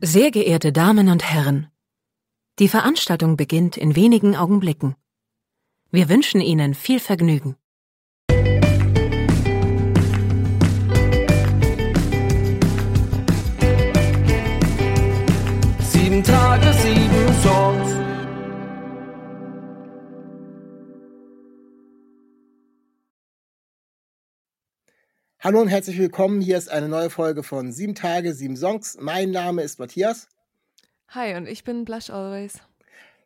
[0.00, 1.72] Sehr geehrte Damen und Herren,
[2.60, 4.94] die Veranstaltung beginnt in wenigen Augenblicken.
[5.90, 7.56] Wir wünschen Ihnen viel Vergnügen.
[25.40, 26.40] Hallo und herzlich willkommen.
[26.40, 28.98] Hier ist eine neue Folge von Sieben Tage, sieben Songs.
[29.00, 30.26] Mein Name ist Matthias.
[31.10, 32.54] Hi, und ich bin Blush Always.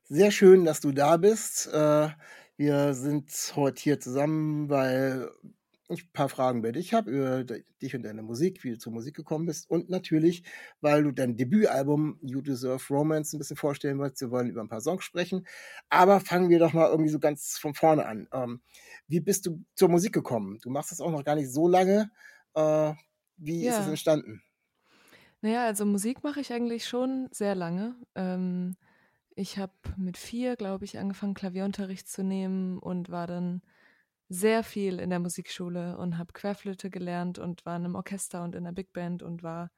[0.03, 1.73] Sehr schön, dass du da bist.
[1.73, 2.11] Äh,
[2.59, 5.31] wir sind heute hier zusammen, weil
[5.89, 8.93] ich ein paar Fragen bei dich habe, über dich und deine Musik, wie du zur
[8.93, 9.71] Musik gekommen bist.
[9.71, 10.43] Und natürlich,
[10.83, 14.21] weil du dein Debütalbum You Deserve Romance ein bisschen vorstellen wolltest.
[14.21, 15.47] Wir wollen über ein paar Songs sprechen.
[15.89, 18.29] Aber fangen wir doch mal irgendwie so ganz von vorne an.
[19.13, 20.59] Wie bist du zur Musik gekommen?
[20.63, 22.11] Du machst das auch noch gar nicht so lange.
[22.55, 22.95] Äh,
[23.37, 23.89] wie ist es Ja.
[23.89, 24.43] entstanden?
[25.41, 27.97] Naja, also Musik mache ich eigentlich schon sehr lange.
[28.15, 28.77] Ähm,
[29.35, 33.63] ich habe mit vier, glaube ich, angefangen, Klavierunterricht zu nehmen und war dann
[34.29, 38.55] sehr viel in der Musikschule und habe Querflöte gelernt und war in einem Orchester und
[38.55, 39.71] in einer Big Band und war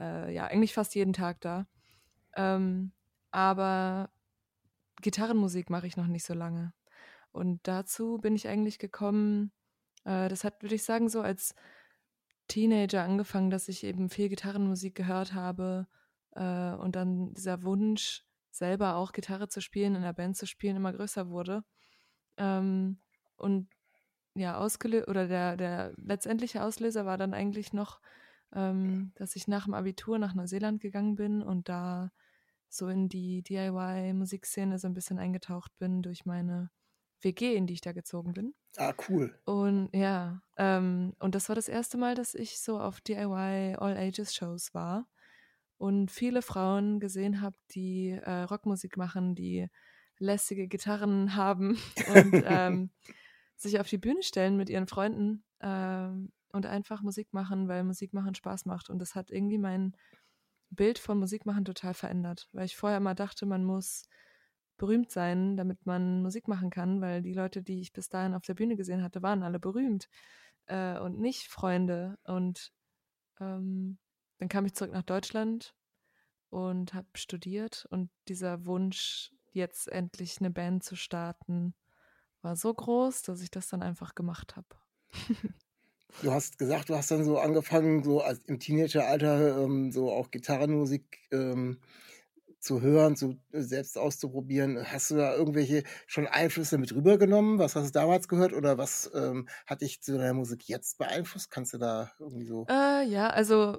[0.00, 1.66] äh, ja eigentlich fast jeden Tag da.
[2.36, 2.92] Ähm,
[3.32, 4.10] aber
[5.02, 6.74] Gitarrenmusik mache ich noch nicht so lange.
[7.32, 9.52] Und dazu bin ich eigentlich gekommen,
[10.04, 11.54] äh, das hat, würde ich sagen, so als
[12.48, 15.86] Teenager angefangen, dass ich eben viel Gitarrenmusik gehört habe
[16.32, 20.76] äh, und dann dieser Wunsch, selber auch Gitarre zu spielen, in der Band zu spielen,
[20.76, 21.64] immer größer wurde.
[22.36, 22.98] Ähm,
[23.36, 23.68] und
[24.34, 28.00] ja, ausgelöst oder der, der letztendliche Auslöser war dann eigentlich noch,
[28.54, 32.12] ähm, dass ich nach dem Abitur nach Neuseeland gegangen bin und da
[32.68, 36.70] so in die DIY-Musikszene so ein bisschen eingetaucht bin durch meine
[37.22, 38.54] WG, in die ich da gezogen bin.
[38.76, 39.38] Ah, cool.
[39.44, 43.96] Und ja, ähm, und das war das erste Mal, dass ich so auf DIY All
[43.96, 45.06] Ages Shows war
[45.78, 49.68] und viele Frauen gesehen habe, die äh, Rockmusik machen, die
[50.18, 51.78] lässige Gitarren haben
[52.14, 52.90] und ähm,
[53.56, 58.12] sich auf die Bühne stellen mit ihren Freunden ähm, und einfach Musik machen, weil Musik
[58.12, 58.90] machen Spaß macht.
[58.90, 59.96] Und das hat irgendwie mein
[60.70, 64.04] Bild von Musik machen total verändert, weil ich vorher immer dachte, man muss
[64.82, 68.42] berühmt sein, damit man Musik machen kann, weil die Leute, die ich bis dahin auf
[68.42, 70.08] der Bühne gesehen hatte, waren alle berühmt
[70.66, 72.18] äh, und nicht Freunde.
[72.24, 72.72] Und
[73.40, 73.98] ähm,
[74.38, 75.76] dann kam ich zurück nach Deutschland
[76.50, 81.74] und habe studiert und dieser Wunsch, jetzt endlich eine Band zu starten,
[82.40, 84.66] war so groß, dass ich das dann einfach gemacht habe.
[86.22, 90.30] Du hast gesagt, du hast dann so angefangen, so als im Teenageralter ähm, so auch
[90.30, 91.78] Gitarrenmusik ähm,
[92.62, 94.78] zu hören, zu selbst auszuprobieren.
[94.90, 97.58] Hast du da irgendwelche schon Einflüsse mit rübergenommen?
[97.58, 101.50] Was hast du damals gehört oder was ähm, hat dich zu deiner Musik jetzt beeinflusst?
[101.50, 102.66] Kannst du da irgendwie so?
[102.70, 103.78] Äh, ja, also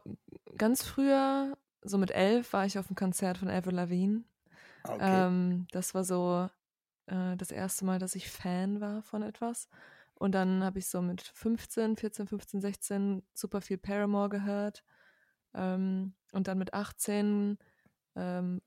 [0.57, 4.25] ganz früher, so mit elf, war ich auf einem Konzert von Avril Lavigne.
[4.83, 5.27] Ah, okay.
[5.27, 6.49] Ähm, das war so
[7.05, 9.69] äh, das erste Mal, dass ich Fan war von etwas.
[10.15, 14.83] Und dann habe ich so mit 15, 14, 15, 16 super viel Paramore gehört.
[15.53, 17.57] Ähm, und dann mit 18
[18.15, 18.61] ähm,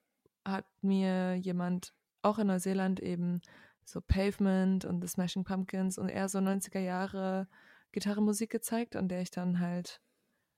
[0.47, 1.93] hat mir jemand
[2.23, 3.41] auch in Neuseeland eben
[3.84, 7.49] so Pavement und The Smashing Pumpkins und eher so 90er Jahre
[7.93, 10.01] Gitarrenmusik gezeigt, an der ich dann halt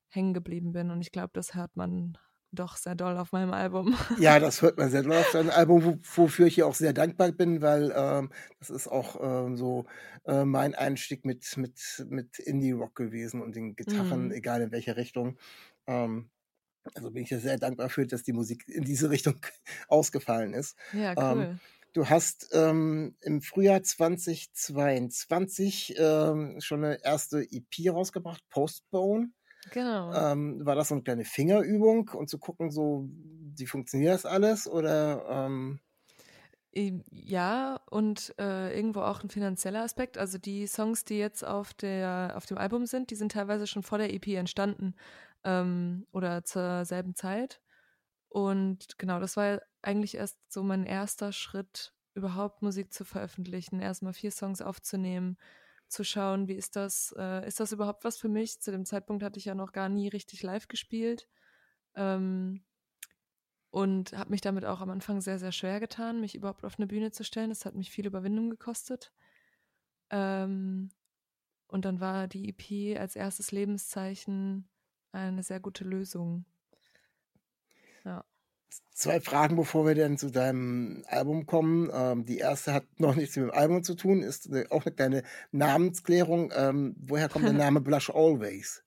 [0.09, 0.91] hängen geblieben bin.
[0.91, 2.16] Und ich glaube, das hört man
[2.50, 3.94] doch sehr doll auf meinem Album.
[4.16, 6.94] Ja, das hört man sehr doll auf deinem Album, wo, wofür ich hier auch sehr
[6.94, 9.84] dankbar bin, weil ähm, das ist auch ähm, so
[10.25, 14.33] äh, mein Einstieg mit, mit, mit Indie-Rock gewesen und den Gitarren, Mhm.
[14.33, 15.36] egal in welche Richtung.
[15.86, 16.30] Ähm,
[16.94, 19.36] also bin ich ja sehr dankbar für, dass die Musik in diese Richtung
[19.88, 20.76] ausgefallen ist.
[20.92, 21.58] Ja, Ähm, cool.
[21.94, 29.30] Du hast ähm, im Frühjahr 2022 ähm, schon eine erste EP rausgebracht, Postbone.
[29.72, 30.12] Genau.
[30.14, 34.68] Ähm, war das so eine kleine Fingerübung und zu gucken, so wie funktioniert das alles?
[34.68, 35.80] Oder ähm,
[36.72, 40.18] Ähm, Ja, und äh, irgendwo auch ein finanzieller Aspekt.
[40.18, 43.82] Also die Songs, die jetzt auf der, auf dem Album sind, die sind teilweise schon
[43.82, 44.94] vor der EP entstanden
[45.48, 47.60] ähm, oder zur selben Zeit.
[48.28, 54.12] Und genau, das war eigentlich erst so mein erster Schritt, überhaupt Musik zu veröffentlichen, erstmal
[54.12, 55.39] vier Songs aufzunehmen
[55.89, 58.60] zu schauen, wie ist das, äh, ist das überhaupt was für mich?
[58.60, 61.28] Zu dem Zeitpunkt hatte ich ja noch gar nie richtig live gespielt.
[61.95, 62.62] Ähm,
[63.71, 66.86] und habe mich damit auch am Anfang sehr, sehr schwer getan, mich überhaupt auf eine
[66.86, 67.50] Bühne zu stellen.
[67.50, 69.12] Das hat mich viel Überwindung gekostet.
[70.10, 70.91] Ähm,
[71.68, 74.68] und dann war die EP als erstes Lebenszeichen
[75.18, 76.44] eine sehr gute Lösung.
[78.04, 78.24] Ja.
[78.92, 81.91] Zwei Fragen, bevor wir dann zu deinem Album kommen.
[81.92, 84.94] Ähm, die erste hat noch nichts mit dem Album zu tun, ist eine, auch eine
[84.94, 85.22] kleine
[85.53, 86.53] Namensklärung.
[86.54, 88.82] Ähm, woher kommt der Name Blush Always?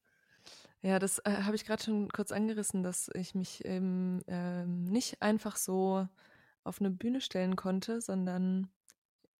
[0.82, 5.22] Ja, das äh, habe ich gerade schon kurz angerissen, dass ich mich eben ähm, nicht
[5.22, 6.08] einfach so
[6.64, 8.70] auf eine Bühne stellen konnte, sondern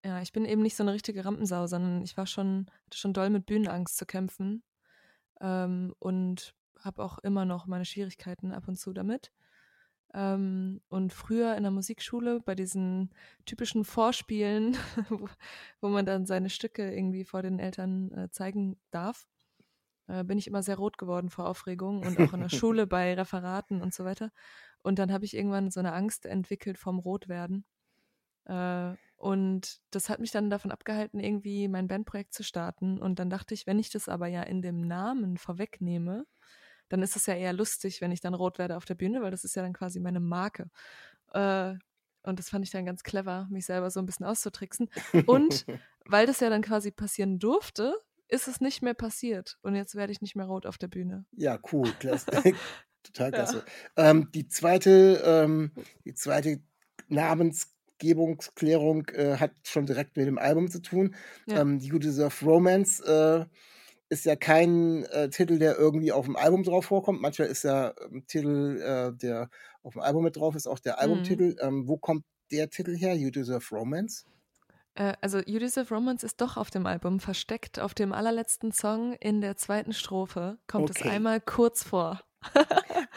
[0.04, 3.14] ja, ich bin eben nicht so eine richtige Rampensau, sondern ich war schon, hatte schon
[3.14, 4.64] doll mit Bühnenangst zu kämpfen
[5.40, 9.32] ähm, und habe auch immer noch meine Schwierigkeiten ab und zu damit.
[10.14, 13.12] Ähm, und früher in der Musikschule bei diesen
[13.46, 14.76] typischen Vorspielen,
[15.10, 15.30] wo,
[15.80, 19.28] wo, man dann seine Stücke irgendwie vor den Eltern äh, zeigen darf,
[20.08, 23.14] äh, bin ich immer sehr rot geworden vor Aufregung und auch in der Schule bei
[23.14, 24.32] Referaten und so weiter.
[24.84, 27.66] Und dann habe ich irgendwann so eine Angst entwickelt vom Rotwerden.
[28.46, 33.00] Äh, und das hat mich dann davon abgehalten, irgendwie mein Bandprojekt zu starten.
[33.00, 36.26] Und dann dachte ich, wenn ich das aber ja in dem Namen vorwegnehme,
[36.92, 39.32] dann ist es ja eher lustig, wenn ich dann rot werde auf der Bühne, weil
[39.32, 40.70] das ist ja dann quasi meine Marke.
[41.34, 41.76] Äh,
[42.24, 44.90] und das fand ich dann ganz clever, mich selber so ein bisschen auszutricksen.
[45.26, 45.66] Und
[46.06, 47.96] weil das ja dann quasi passieren durfte,
[48.28, 49.58] ist es nicht mehr passiert.
[49.62, 51.24] Und jetzt werde ich nicht mehr rot auf der Bühne.
[51.32, 51.90] Ja, cool.
[52.00, 52.26] Klasse.
[53.04, 53.64] Total klasse.
[53.98, 54.10] Ja.
[54.10, 55.72] Ähm, die zweite, ähm,
[56.06, 56.60] die zweite
[57.08, 61.16] Namensgebungsklärung äh, hat schon direkt mit dem Album zu tun.
[61.48, 61.62] Ja.
[61.62, 63.46] Ähm, You Deserve Romance äh,
[64.12, 67.22] ist ja kein äh, Titel, der irgendwie auf dem Album drauf vorkommt.
[67.22, 69.50] Manchmal ist ja ein Titel, äh, der
[69.84, 71.00] auf dem Album mit drauf ist, auch der mhm.
[71.00, 71.56] Albumtitel.
[71.64, 71.88] Mhm.
[71.88, 73.16] wo kommt der Titel her?
[73.16, 74.26] You Deserve Romance?
[74.96, 77.80] Äh, also You Deserve Romance ist doch auf dem Album versteckt.
[77.80, 81.04] Auf dem allerletzten Song in der zweiten Strophe kommt okay.
[81.06, 82.22] es einmal kurz vor.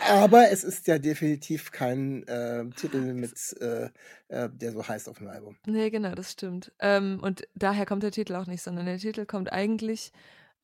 [0.08, 3.88] Aber es ist ja definitiv kein äh, Titel mit, äh,
[4.29, 5.56] äh, der so heißt auf dem Album.
[5.67, 6.70] Nee, genau, das stimmt.
[6.79, 10.12] Ähm, und daher kommt der Titel auch nicht, sondern der Titel kommt eigentlich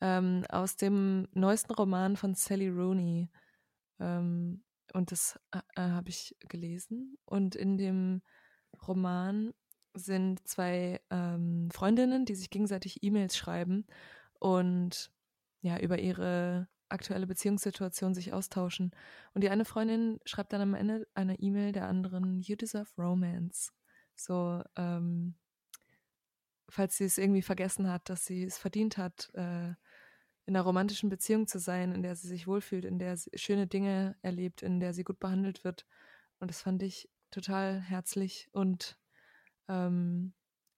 [0.00, 3.30] ähm, aus dem neuesten Roman von Sally Rooney.
[3.98, 4.62] Ähm,
[4.92, 7.18] und das äh, äh, habe ich gelesen.
[7.24, 8.22] Und in dem
[8.86, 9.52] Roman
[9.94, 13.86] sind zwei ähm, Freundinnen, die sich gegenseitig E-Mails schreiben
[14.38, 15.12] und
[15.62, 18.92] ja, über ihre aktuelle Beziehungssituation sich austauschen.
[19.34, 23.72] Und die eine Freundin schreibt dann am Ende eine E-Mail der anderen, You deserve romance.
[24.16, 25.34] So, ähm,
[26.68, 29.74] falls sie es irgendwie vergessen hat, dass sie es verdient hat, äh,
[30.46, 33.66] in einer romantischen Beziehung zu sein, in der sie sich wohlfühlt, in der sie schöne
[33.66, 35.86] Dinge erlebt, in der sie gut behandelt wird.
[36.38, 38.98] Und das fand ich total herzlich und
[39.68, 40.32] ähm,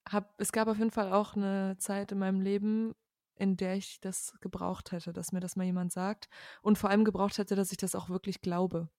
[0.09, 2.94] hab, es gab auf jeden Fall auch eine Zeit in meinem Leben,
[3.37, 6.29] in der ich das gebraucht hätte, dass mir das mal jemand sagt
[6.61, 8.91] und vor allem gebraucht hätte, dass ich das auch wirklich glaube,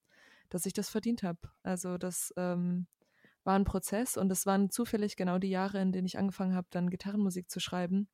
[0.49, 1.39] dass ich das verdient habe.
[1.61, 2.87] Also das ähm,
[3.43, 6.67] war ein Prozess und es waren zufällig genau die Jahre, in denen ich angefangen habe,
[6.71, 8.07] dann Gitarrenmusik zu schreiben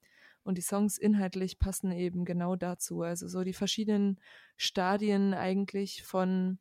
[0.43, 3.01] und die Songs inhaltlich passen eben genau dazu.
[3.01, 4.19] Also so die verschiedenen
[4.57, 6.59] Stadien eigentlich von,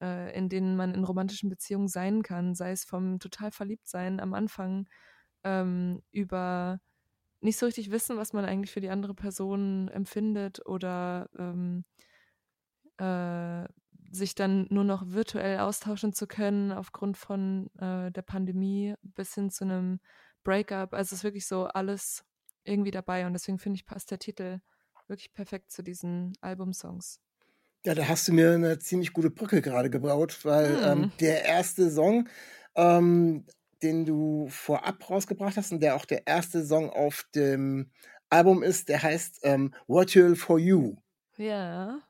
[0.00, 4.20] äh, in denen man in romantischen Beziehungen sein kann, sei es vom total verliebt sein
[4.20, 4.88] am Anfang
[5.44, 6.80] ähm, über
[7.40, 11.84] nicht so richtig wissen, was man eigentlich für die andere Person empfindet oder ähm,
[12.98, 13.68] äh,
[14.10, 19.50] sich dann nur noch virtuell austauschen zu können aufgrund von äh, der Pandemie bis hin
[19.50, 20.00] zu einem
[20.44, 20.94] Breakup.
[20.94, 22.24] Also es ist wirklich so alles
[22.66, 24.60] irgendwie dabei und deswegen finde ich, passt der Titel
[25.08, 27.20] wirklich perfekt zu diesen Albumsongs.
[27.84, 31.02] Ja, da hast du mir eine ziemlich gute Brücke gerade gebaut, weil hm.
[31.02, 32.28] ähm, der erste Song,
[32.74, 33.46] ähm,
[33.82, 37.90] den du vorab rausgebracht hast und der auch der erste Song auf dem
[38.28, 40.96] Album ist, der heißt ähm, Virtual for You.
[41.36, 42.00] Ja.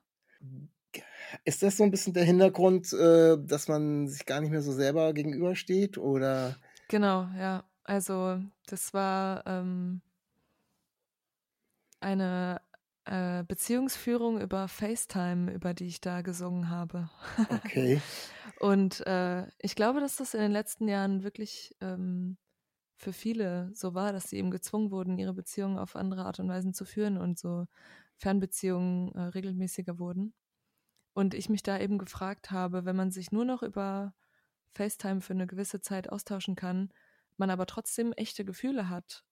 [1.45, 4.73] Ist das so ein bisschen der Hintergrund, äh, dass man sich gar nicht mehr so
[4.73, 6.57] selber gegenübersteht oder?
[6.89, 7.65] Genau, ja.
[7.85, 10.01] Also das war ähm,
[12.01, 12.61] eine
[13.05, 17.09] äh, Beziehungsführung über FaceTime, über die ich da gesungen habe.
[17.49, 18.01] Okay.
[18.61, 22.39] Und äh, ich glaube, dass das in den letzten Jahren wirklich ähm,
[22.97, 26.49] für viele so war, dass sie eben gezwungen wurden, ihre Beziehungen auf andere Art und
[26.49, 27.67] Weise zu führen und so
[28.17, 30.35] Fernbeziehungen äh, regelmäßiger wurden.
[31.13, 34.15] Und ich mich da eben gefragt habe, wenn man sich nur noch über
[34.75, 36.93] FaceTime für eine gewisse Zeit austauschen kann,
[37.37, 39.25] man aber trotzdem echte Gefühle hat,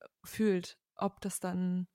[0.00, 1.86] äh, fühlt, ob das dann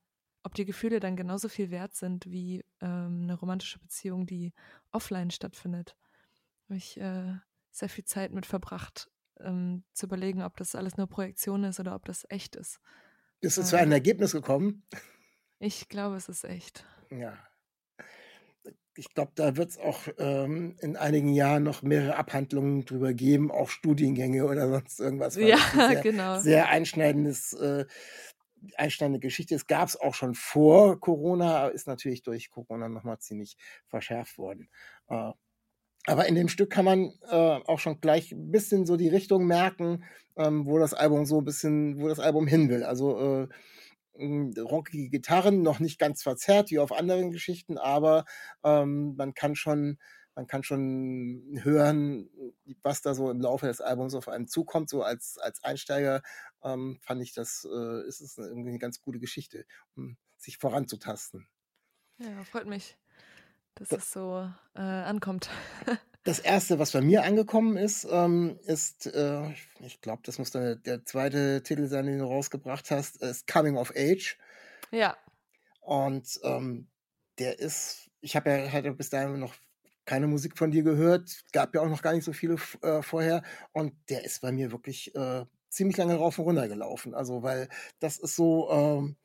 [0.44, 4.54] ob die Gefühle dann genauso viel wert sind wie ähm, eine romantische Beziehung, die
[4.92, 5.96] offline stattfindet.
[6.66, 7.34] Habe ich äh,
[7.72, 11.96] sehr viel Zeit mit verbracht, ähm, zu überlegen, ob das alles nur Projektion ist oder
[11.96, 12.80] ob das echt ist.
[13.40, 14.84] Bist du zu einem Ergebnis gekommen?
[15.60, 16.86] ich glaube, es ist echt.
[17.10, 17.38] Ja.
[18.96, 23.50] Ich glaube, da wird es auch ähm, in einigen Jahren noch mehrere Abhandlungen drüber geben,
[23.50, 26.40] auch Studiengänge oder sonst irgendwas, Ja, sehr, genau.
[26.40, 27.86] sehr einschneidendes, äh,
[28.76, 29.68] einschneidende Geschichte ist.
[29.68, 34.70] Gab es auch schon vor Corona, ist natürlich durch Corona nochmal ziemlich verschärft worden.
[35.10, 35.32] Äh,
[36.08, 39.46] aber in dem Stück kann man äh, auch schon gleich ein bisschen so die Richtung
[39.46, 40.04] merken,
[40.36, 42.84] ähm, wo das Album so ein bisschen, wo das Album hin will.
[42.84, 43.48] Also äh,
[44.60, 48.26] rockige Gitarren, noch nicht ganz verzerrt wie auf anderen Geschichten, aber
[48.64, 49.98] ähm, man kann schon,
[50.36, 52.30] man kann schon hören,
[52.84, 54.90] was da so im Laufe des Albums auf einen zukommt.
[54.90, 56.22] So als, als Einsteiger
[56.64, 61.48] ähm, fand ich das, äh, ist es irgendwie eine ganz gute Geschichte, um sich voranzutasten.
[62.20, 62.98] Ja, freut mich,
[63.76, 65.50] dass Da- es so äh, ankommt.
[66.24, 70.76] Das erste, was bei mir angekommen ist, ähm, ist, äh, ich, glaube, das muss der,
[70.76, 74.38] der zweite Titel sein, den du rausgebracht hast, ist Coming of Age.
[74.92, 75.18] ja,
[75.80, 76.90] Und ähm,
[77.40, 79.56] der ist, ich habe ja hatte bis dahin noch
[80.06, 83.44] keine Musik von dir gehört, gab ja auch noch gar nicht so viele äh, vorher.
[83.74, 87.14] Und der ist bei mir wirklich äh, ziemlich lange rauf und runter gelaufen.
[87.16, 89.16] Also, weil das ist so, ähm,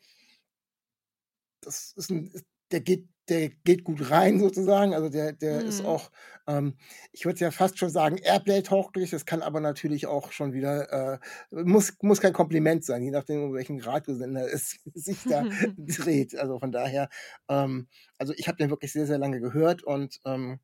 [1.61, 2.33] das ist ein,
[2.73, 4.95] der geht, der geht gut rein sozusagen.
[4.95, 5.85] Also der, der ist Mhm.
[5.85, 6.11] auch,
[6.47, 6.77] ähm,
[7.13, 9.11] ich würde ja fast schon sagen, Airplay-tauglich.
[9.11, 11.19] Das kann aber natürlich auch schon wieder, äh,
[11.51, 15.47] muss, muss kein Kompliment sein, je nachdem, um welchen Radiosender es sich da
[15.77, 16.37] dreht.
[16.37, 17.09] Also von daher,
[17.49, 20.61] ähm, also ich habe den wirklich sehr, sehr lange gehört und ähm,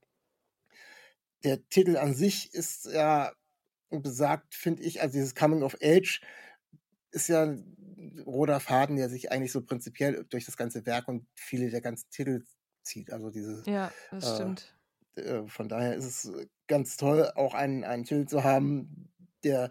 [1.45, 3.33] der Titel an sich ist ja
[3.91, 6.21] besagt, finde ich, also dieses Coming of Age
[7.13, 7.57] ist ja
[8.27, 12.11] roter Faden, der sich eigentlich so prinzipiell durch das ganze Werk und viele der ganzen
[12.11, 12.45] Titel
[12.83, 13.13] zieht.
[13.13, 14.77] Also diese, ja, das äh, stimmt.
[15.17, 16.33] äh, von daher ist es
[16.69, 19.13] ganz toll, auch einen, einen Titel zu haben,
[19.45, 19.71] der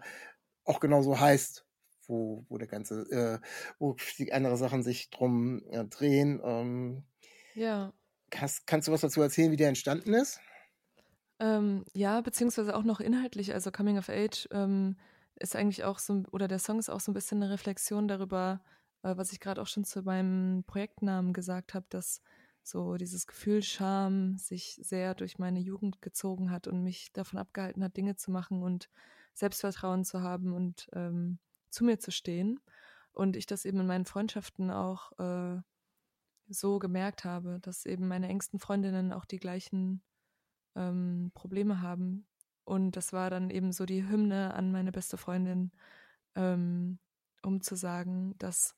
[0.64, 1.66] auch genauso heißt,
[2.06, 3.40] wo, wo der ganze, äh,
[3.78, 6.40] wo die andere Sachen sich drum äh, drehen.
[6.44, 7.04] Ähm,
[7.54, 7.92] Ja.
[8.34, 10.40] hast, kannst du was dazu erzählen, wie der entstanden ist?
[11.40, 13.52] Ähm, ja, beziehungsweise auch noch inhaltlich.
[13.54, 14.96] Also Coming of Age ähm,
[15.42, 18.62] ist eigentlich auch so, oder der Song ist auch so ein bisschen eine Reflexion darüber,
[19.02, 22.22] äh, was ich gerade auch schon zu meinem Projektnamen gesagt habe, dass
[22.62, 27.82] so dieses Gefühl Scham sich sehr durch meine Jugend gezogen hat und mich davon abgehalten
[27.82, 28.88] hat, Dinge zu machen und
[29.34, 31.38] Selbstvertrauen zu haben und ähm,
[31.70, 32.60] zu mir zu stehen.
[33.12, 35.60] Und ich das eben in meinen Freundschaften auch äh,
[36.48, 40.02] so gemerkt habe, dass eben meine engsten Freundinnen auch die gleichen
[40.76, 42.26] ähm, Probleme haben.
[42.64, 45.72] Und das war dann eben so die Hymne an meine beste Freundin,
[46.36, 46.98] ähm,
[47.42, 48.76] um zu sagen, dass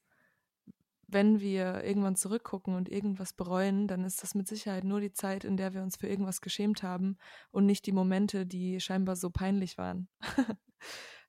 [1.06, 5.44] wenn wir irgendwann zurückgucken und irgendwas bereuen, dann ist das mit Sicherheit nur die Zeit,
[5.44, 7.18] in der wir uns für irgendwas geschämt haben
[7.50, 10.08] und nicht die Momente, die scheinbar so peinlich waren.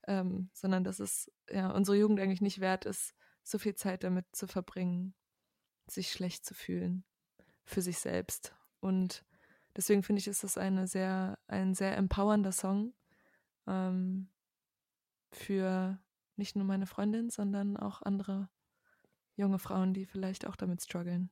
[0.08, 4.26] ähm, sondern dass es ja unsere Jugend eigentlich nicht wert ist, so viel Zeit damit
[4.34, 5.14] zu verbringen,
[5.88, 7.04] sich schlecht zu fühlen
[7.66, 8.56] für sich selbst.
[8.80, 9.26] Und
[9.78, 12.94] deswegen finde ich, ist das eine sehr, ein sehr empowernder Song
[13.68, 14.30] ähm,
[15.32, 16.00] für
[16.36, 18.50] nicht nur meine Freundin, sondern auch andere
[19.36, 21.32] junge Frauen, die vielleicht auch damit strugglen.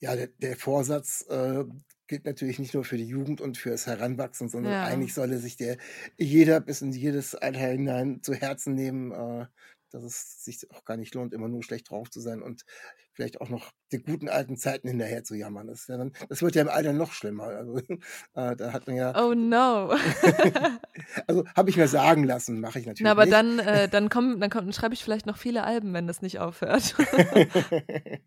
[0.00, 1.64] Ja, der, der Vorsatz äh,
[2.06, 4.80] gilt natürlich nicht nur für die Jugend und für das Heranwachsen, sondern Ja.
[4.80, 5.76] eigentlich solle sich der
[6.16, 9.46] jeder bis in jedes Alter hinein zu Herzen nehmen, äh,
[9.90, 12.64] dass es sich auch gar nicht lohnt, immer nur schlecht drauf zu sein und
[13.12, 15.66] vielleicht auch noch die guten alten Zeiten hinterher zu jammern.
[15.66, 17.44] Das, ja dann, das wird ja im Alter noch schlimmer.
[17.44, 17.78] Also,
[18.34, 19.90] äh, da hat man ja, Oh no.
[21.26, 23.32] also habe ich mir sagen lassen, mache ich natürlich Na, aber nicht.
[23.32, 26.22] dann, äh, dann, komm, dann, komm, dann schreibe ich vielleicht noch viele Alben, wenn das
[26.22, 26.94] nicht aufhört.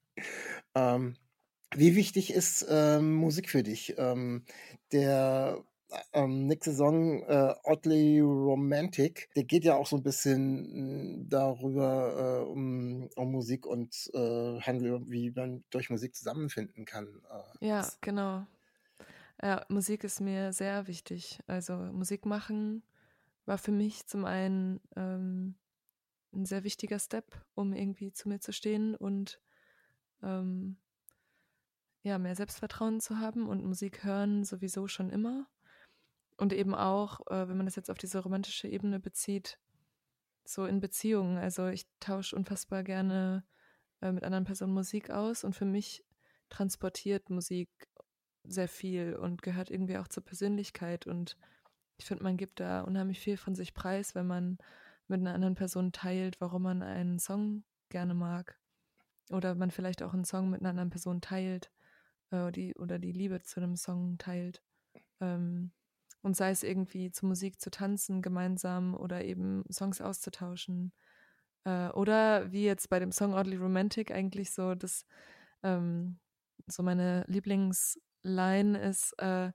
[0.75, 1.15] ähm,
[1.73, 3.95] wie wichtig ist ähm, Musik für dich?
[3.97, 4.45] Ähm,
[4.91, 5.63] der
[6.13, 12.43] ähm, nächste Song, äh, Oddly Romantic, der geht ja auch so ein bisschen mh, darüber,
[12.45, 17.21] äh, um, um Musik und äh, handelt, wie man durch Musik zusammenfinden kann.
[17.29, 18.47] Äh, Ja, genau.
[19.41, 21.39] Ja, Musik ist mir sehr wichtig.
[21.47, 22.83] Also Musik machen
[23.45, 25.55] war für mich zum einen ähm,
[26.33, 29.41] ein sehr wichtiger Step, um irgendwie zu mir zu stehen und
[30.23, 30.77] ähm,
[32.03, 35.47] ja, mehr Selbstvertrauen zu haben und Musik hören sowieso schon immer.
[36.37, 39.59] Und eben auch, äh, wenn man das jetzt auf diese romantische Ebene bezieht,
[40.43, 41.37] so in Beziehungen.
[41.37, 43.43] Also ich tausche unfassbar gerne
[44.01, 46.03] äh, mit anderen Personen Musik aus und für mich
[46.49, 47.69] transportiert Musik
[48.43, 51.07] sehr viel und gehört irgendwie auch zur Persönlichkeit.
[51.07, 51.37] Und
[51.97, 54.57] ich finde, man gibt da unheimlich viel von sich preis, wenn man
[55.07, 58.57] mit einer anderen Person teilt, warum man einen Song gerne mag.
[59.29, 61.71] Oder man vielleicht auch einen Song mit einer anderen Person teilt
[62.31, 64.61] äh, die, oder die Liebe zu einem Song teilt.
[65.19, 65.71] Ähm,
[66.21, 70.93] und sei es irgendwie zu Musik zu tanzen gemeinsam oder eben Songs auszutauschen.
[71.63, 75.05] Äh, oder wie jetzt bei dem Song Oddly Romantic eigentlich so, dass
[75.63, 76.19] ähm,
[76.67, 79.51] so meine Lieblingsline ist, äh,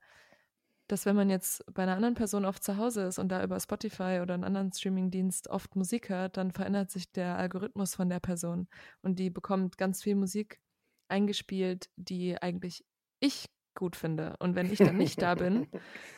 [0.88, 3.58] dass wenn man jetzt bei einer anderen Person oft zu Hause ist und da über
[3.58, 8.20] Spotify oder einen anderen Streamingdienst oft Musik hört, dann verändert sich der Algorithmus von der
[8.20, 8.68] Person
[9.02, 10.60] und die bekommt ganz viel Musik
[11.08, 12.84] eingespielt, die eigentlich
[13.18, 14.34] ich gut finde.
[14.40, 15.68] Und wenn ich dann nicht da bin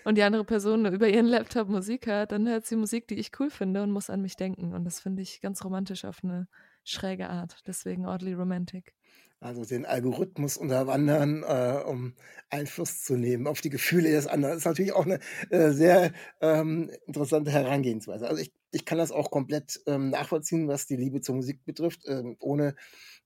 [0.04, 3.32] und die andere Person über ihren Laptop Musik hört, dann hört sie Musik, die ich
[3.38, 4.72] cool finde und muss an mich denken.
[4.72, 6.48] Und das finde ich ganz romantisch auf eine
[6.84, 7.62] schräge Art.
[7.66, 8.94] Deswegen oddly romantic
[9.40, 12.14] also den Algorithmus unterwandern, äh, um
[12.50, 14.54] Einfluss zu nehmen auf die Gefühle des anderen.
[14.54, 18.26] Das ist natürlich auch eine äh, sehr ähm, interessante Herangehensweise.
[18.26, 22.02] Also ich, ich kann das auch komplett ähm, nachvollziehen, was die Liebe zur Musik betrifft.
[22.06, 22.74] Ähm, ohne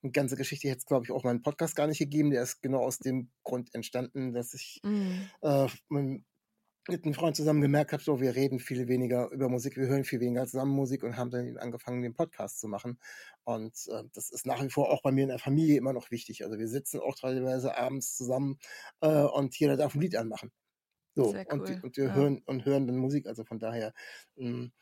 [0.02, 2.30] eine ganze Geschichte hätte es, glaube ich, auch meinen Podcast gar nicht gegeben.
[2.30, 5.12] Der ist genau aus dem Grund entstanden, dass ich mm.
[5.42, 5.68] äh,
[6.88, 10.04] mit einem Freund zusammen gemerkt habe, so wir reden viel weniger über Musik, wir hören
[10.04, 12.98] viel weniger zusammen Musik und haben dann angefangen, den Podcast zu machen.
[13.44, 16.10] Und äh, das ist nach wie vor auch bei mir in der Familie immer noch
[16.10, 16.44] wichtig.
[16.44, 18.58] Also wir sitzen auch teilweise abends zusammen
[19.00, 20.50] äh, und jeder darf ein Lied anmachen.
[21.14, 21.46] So, cool.
[21.50, 22.14] und, und, wir ja.
[22.14, 23.26] hören und hören dann Musik.
[23.26, 23.92] Also von daher
[24.36, 24.72] mh, hm,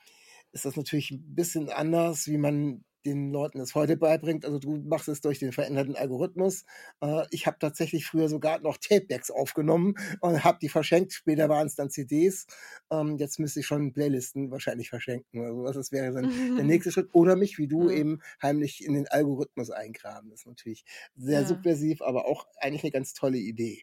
[0.52, 4.44] ist das natürlich ein bisschen anders, wie man den Leuten das heute beibringt.
[4.44, 6.64] Also du machst es durch den veränderten Algorithmus.
[7.00, 11.12] Äh, ich habe tatsächlich früher sogar noch Tapebacks aufgenommen und habe die verschenkt.
[11.12, 12.46] Später waren es dann CDs.
[12.90, 15.44] Ähm, jetzt müsste ich schon Playlisten wahrscheinlich verschenken.
[15.44, 17.08] Also das wäre dann der nächste Schritt.
[17.12, 20.30] Oder mich, wie du, eben heimlich in den Algorithmus eingraben.
[20.30, 20.84] Das ist natürlich
[21.16, 21.46] sehr ja.
[21.46, 23.82] subversiv, aber auch eigentlich eine ganz tolle Idee.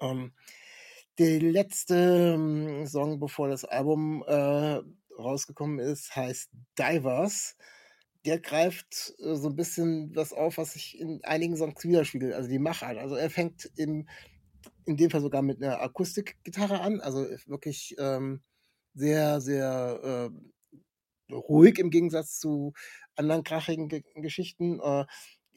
[0.00, 0.32] Ähm,
[1.18, 4.80] der letzte ähm, Song, bevor das Album äh,
[5.18, 7.56] rausgekommen ist, heißt Divers
[8.26, 12.48] der greift äh, so ein bisschen das auf, was sich in einigen Songs widerspiegelt, also
[12.48, 12.98] die Machart.
[12.98, 14.08] Also er fängt im,
[14.84, 18.42] in dem Fall sogar mit einer Akustikgitarre an, also wirklich ähm,
[18.94, 22.72] sehr, sehr äh, ruhig im Gegensatz zu
[23.14, 24.80] anderen krachigen G Geschichten.
[24.80, 25.04] Äh,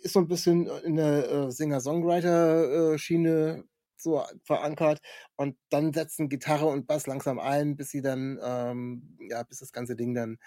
[0.01, 3.65] ist so ein bisschen in der äh, Singer-Songwriter-Schiene
[4.01, 4.99] so verankert
[5.35, 9.71] und dann setzen Gitarre und Bass langsam ein, bis sie dann, ähm, ja, bis das
[9.71, 10.37] ganze Ding dann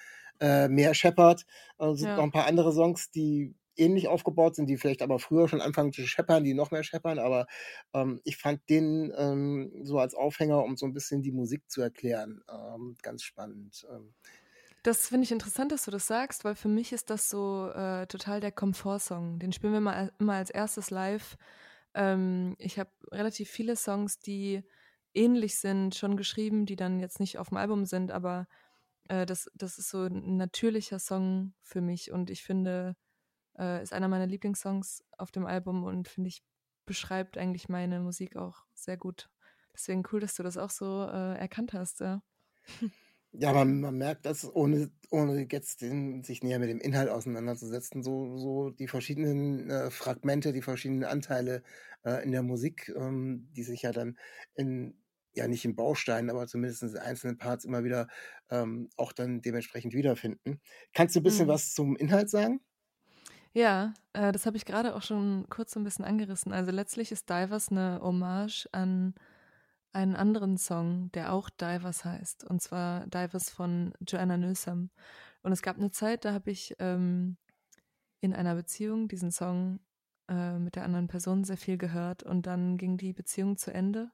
[0.40, 1.44] äh, mehr scheppert.
[1.78, 2.16] Also sind ja.
[2.16, 5.92] noch ein paar andere Songs, die ähnlich aufgebaut sind, die vielleicht aber früher schon anfangen
[5.92, 7.46] zu scheppern, die noch mehr scheppern, aber
[7.94, 11.80] ähm, ich fand den ähm, so als Aufhänger, um so ein bisschen die Musik zu
[11.80, 13.86] erklären, ähm, ganz spannend.
[13.90, 14.14] Ähm.
[14.82, 18.06] Das finde ich interessant, dass du das sagst, weil für mich ist das so äh,
[18.06, 19.38] total der Komfortsong.
[19.38, 21.36] Den spielen wir mal immer als erstes live.
[21.94, 24.64] Ähm, ich habe relativ viele Songs, die
[25.14, 28.48] ähnlich sind, schon geschrieben, die dann jetzt nicht auf dem Album sind, aber
[29.08, 32.96] äh, das, das ist so ein natürlicher Song für mich und ich finde,
[33.58, 36.42] äh, ist einer meiner Lieblingssongs auf dem Album und finde ich,
[36.86, 39.30] beschreibt eigentlich meine Musik auch sehr gut.
[39.74, 42.22] Deswegen cool, dass du das auch so äh, erkannt hast, ja.
[43.34, 48.02] Ja, man, man merkt das, ohne, ohne jetzt den, sich näher mit dem Inhalt auseinanderzusetzen,
[48.02, 51.62] so, so die verschiedenen äh, Fragmente, die verschiedenen Anteile
[52.04, 54.18] äh, in der Musik, ähm, die sich ja dann
[54.54, 54.98] in
[55.34, 58.08] ja nicht in Bausteinen, aber zumindest in einzelnen Parts immer wieder
[58.50, 60.60] ähm, auch dann dementsprechend wiederfinden.
[60.92, 61.50] Kannst du ein bisschen mhm.
[61.52, 62.60] was zum Inhalt sagen?
[63.54, 66.52] Ja, äh, das habe ich gerade auch schon kurz so ein bisschen angerissen.
[66.52, 69.14] Also letztlich ist Divers eine Hommage an
[69.92, 72.44] einen anderen Song, der auch Divers heißt.
[72.44, 74.90] Und zwar Divers von Joanna Newsom.
[75.42, 77.36] Und es gab eine Zeit, da habe ich ähm,
[78.20, 79.80] in einer Beziehung diesen Song
[80.28, 82.22] äh, mit der anderen Person sehr viel gehört.
[82.22, 84.10] Und dann ging die Beziehung zu Ende.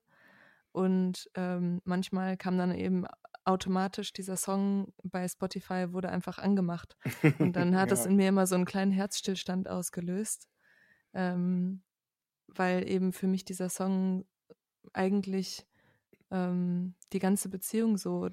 [0.73, 3.07] Und ähm, manchmal kam dann eben
[3.45, 6.97] automatisch dieser Song bei Spotify wurde einfach angemacht.
[7.39, 8.11] Und dann hat es ja.
[8.11, 10.49] in mir immer so einen kleinen Herzstillstand ausgelöst,
[11.15, 11.83] ähm,
[12.47, 14.27] weil eben für mich dieser Song
[14.93, 15.67] eigentlich
[16.31, 18.29] ähm, die ganze Beziehung so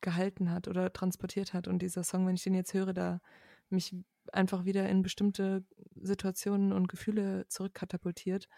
[0.00, 1.68] gehalten hat oder transportiert hat.
[1.68, 3.20] Und dieser Song, wenn ich den jetzt höre, da
[3.70, 3.94] mich
[4.32, 8.48] einfach wieder in bestimmte Situationen und Gefühle zurückkatapultiert.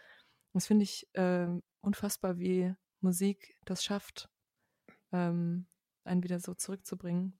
[0.52, 1.48] Das finde ich äh,
[1.80, 4.28] unfassbar, wie Musik das schafft,
[5.12, 5.66] ähm,
[6.04, 7.38] einen wieder so zurückzubringen,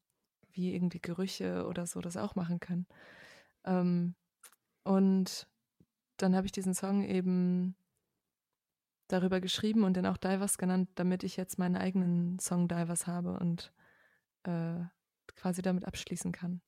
[0.53, 2.87] wie irgendwie Gerüche oder so das auch machen können.
[3.65, 4.15] Ähm,
[4.85, 5.49] und
[6.17, 7.77] dann habe ich diesen Song eben
[9.09, 13.39] darüber geschrieben und dann auch Divers genannt, damit ich jetzt meinen eigenen Song Divers habe
[13.39, 13.73] und
[14.45, 14.81] äh,
[15.37, 16.61] quasi damit abschließen kann.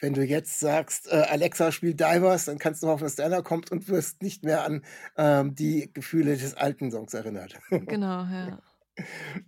[0.00, 3.70] Wenn du jetzt sagst, äh, Alexa spielt Divers, dann kannst du hoffen, dass deiner kommt
[3.70, 4.84] und wirst nicht mehr an
[5.16, 7.58] ähm, die Gefühle des alten Songs erinnert.
[7.70, 8.58] Genau, ja.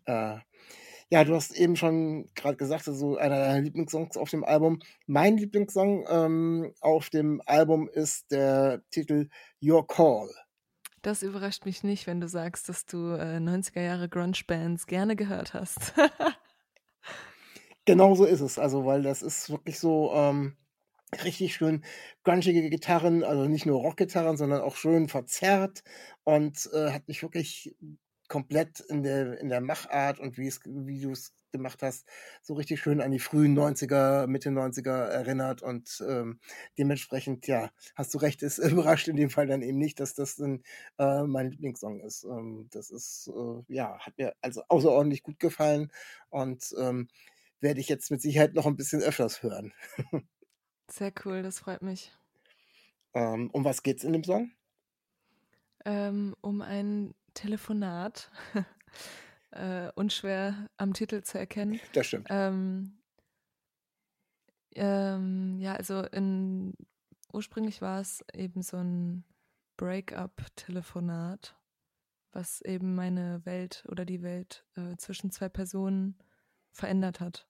[0.04, 0.38] äh,
[1.10, 4.78] ja, du hast eben schon gerade gesagt, so einer deiner Lieblingssongs auf dem Album.
[5.06, 9.28] Mein Lieblingssong ähm, auf dem Album ist der Titel
[9.60, 10.30] Your Call.
[11.04, 15.52] Das überrascht mich nicht, wenn du sagst, dass du äh, 90er Jahre Grunge-Bands gerne gehört
[15.52, 15.92] hast.
[17.84, 18.58] genau so ist es.
[18.58, 20.56] Also, weil das ist wirklich so, ähm,
[21.22, 21.84] richtig schön
[22.24, 25.84] grungige Gitarren, also nicht nur Rockgitarren, sondern auch schön verzerrt
[26.24, 27.76] und äh, hat mich wirklich
[28.28, 30.50] komplett in der, in der Machart und wie,
[31.00, 32.06] du es gemacht hast,
[32.42, 36.40] so richtig schön an die frühen 90er, Mitte 90er erinnert und ähm,
[36.78, 40.36] dementsprechend, ja, hast du recht, ist überrascht in dem Fall dann eben nicht, dass das
[40.36, 40.62] dann
[40.98, 42.24] äh, mein Lieblingssong ist.
[42.24, 45.90] Ähm, das ist, äh, ja, hat mir also außerordentlich gut gefallen
[46.30, 47.08] und ähm,
[47.60, 49.72] werde ich jetzt mit Sicherheit noch ein bisschen öfters hören.
[50.90, 52.10] Sehr cool, das freut mich.
[53.14, 54.52] ähm, um was geht's in dem Song?
[55.84, 58.30] Ähm, um ein Telefonat.
[59.54, 61.80] äh, unschwer am Titel zu erkennen.
[61.92, 62.28] Das stimmt.
[62.30, 62.98] Ähm,
[64.74, 66.74] ähm, ja, also in,
[67.32, 69.24] ursprünglich war es eben so ein
[69.76, 71.56] Break-up-Telefonat,
[72.32, 76.18] was eben meine Welt oder die Welt äh, zwischen zwei Personen
[76.72, 77.48] verändert hat.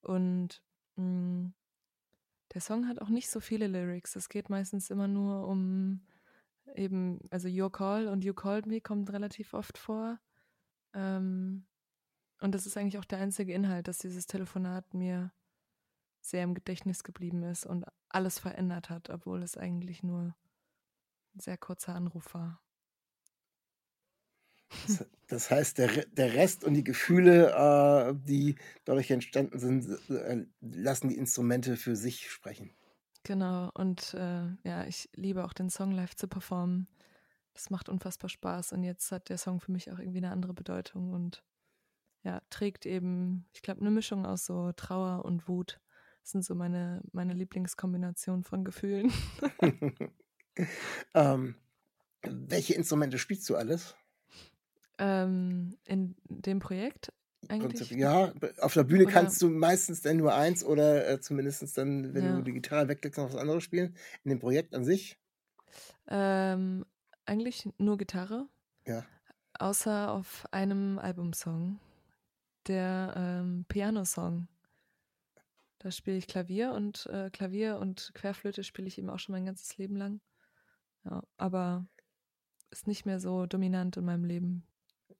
[0.00, 0.62] Und
[0.96, 1.54] mh, mm,
[2.54, 4.16] der Song hat auch nicht so viele Lyrics.
[4.16, 6.06] Es geht meistens immer nur um
[6.74, 10.18] eben, also Your Call und You Called Me kommt relativ oft vor.
[10.96, 11.66] Ähm,
[12.40, 15.32] und das ist eigentlich auch der einzige Inhalt, dass dieses Telefonat mir
[16.20, 20.34] sehr im Gedächtnis geblieben ist und alles verändert hat, obwohl es eigentlich nur
[21.34, 22.60] ein sehr kurzer Anruf war.
[24.86, 30.44] Das, das heißt, der, der Rest und die Gefühle, äh, die dadurch entstanden sind, äh,
[30.60, 32.74] lassen die Instrumente für sich sprechen.
[33.22, 36.88] Genau, und äh, ja, ich liebe auch den Song live zu performen.
[37.56, 40.52] Das macht unfassbar Spaß und jetzt hat der Song für mich auch irgendwie eine andere
[40.52, 41.42] Bedeutung und
[42.22, 45.80] ja, trägt eben, ich glaube, eine Mischung aus so Trauer und Wut.
[46.20, 49.10] Das sind so meine, meine Lieblingskombination von Gefühlen.
[51.14, 51.54] ähm,
[52.22, 53.96] welche Instrumente spielst du alles?
[54.98, 57.10] Ähm, in dem Projekt
[57.48, 57.90] eigentlich?
[57.90, 59.12] Ja, auf der Bühne oder?
[59.12, 62.36] kannst du meistens dann nur eins oder äh, zumindest dann, wenn ja.
[62.36, 63.96] du die Gitarre weglegst, noch was anderes spielen.
[64.24, 65.18] In dem Projekt an sich?
[66.06, 66.84] Ähm,
[67.26, 68.48] eigentlich nur Gitarre.
[68.86, 69.04] Ja.
[69.58, 71.80] Außer auf einem Albumsong.
[72.66, 74.48] Der ähm, Piano-Song.
[75.78, 79.46] Da spiele ich Klavier und äh, Klavier und Querflöte spiele ich eben auch schon mein
[79.46, 80.20] ganzes Leben lang.
[81.04, 81.86] Ja, aber
[82.70, 84.66] ist nicht mehr so dominant in meinem Leben.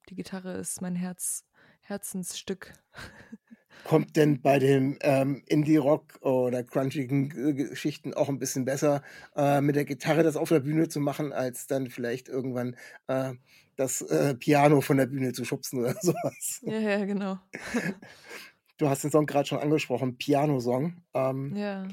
[0.09, 1.45] Die Gitarre ist mein Herz,
[1.81, 2.73] Herzensstück.
[3.83, 9.01] Kommt denn bei den ähm, Indie-Rock oder crunchigen Geschichten auch ein bisschen besser,
[9.35, 12.75] äh, mit der Gitarre das auf der Bühne zu machen, als dann vielleicht irgendwann
[13.07, 13.33] äh,
[13.77, 16.59] das äh, Piano von der Bühne zu schubsen oder sowas?
[16.63, 17.39] Ja, ja, genau.
[18.77, 21.01] Du hast den Song gerade schon angesprochen, Piano-Song.
[21.13, 21.87] Ähm, ja.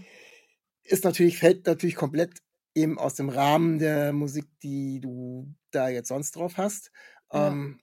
[0.83, 2.43] Ist natürlich, fällt natürlich komplett
[2.75, 6.91] eben aus dem Rahmen der Musik, die du da jetzt sonst drauf hast.
[7.33, 7.49] Ja.
[7.49, 7.81] Ähm,